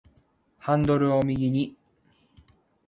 [0.57, 1.75] ハンドルを右に